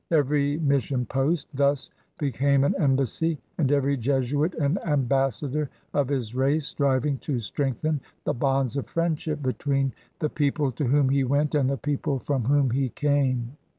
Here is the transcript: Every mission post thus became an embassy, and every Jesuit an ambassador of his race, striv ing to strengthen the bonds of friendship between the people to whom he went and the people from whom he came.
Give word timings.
Every 0.09 0.57
mission 0.57 1.05
post 1.05 1.47
thus 1.53 1.91
became 2.17 2.63
an 2.63 2.73
embassy, 2.79 3.37
and 3.59 3.71
every 3.71 3.97
Jesuit 3.97 4.55
an 4.55 4.79
ambassador 4.83 5.69
of 5.93 6.09
his 6.09 6.33
race, 6.33 6.73
striv 6.73 7.05
ing 7.05 7.19
to 7.19 7.39
strengthen 7.39 8.01
the 8.23 8.33
bonds 8.33 8.77
of 8.77 8.87
friendship 8.87 9.43
between 9.43 9.93
the 10.17 10.27
people 10.29 10.71
to 10.71 10.85
whom 10.85 11.09
he 11.09 11.23
went 11.23 11.53
and 11.53 11.69
the 11.69 11.77
people 11.77 12.17
from 12.17 12.45
whom 12.45 12.71
he 12.71 12.89
came. 12.89 13.57